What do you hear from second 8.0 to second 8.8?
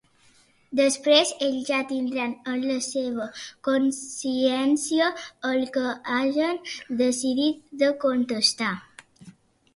contestar.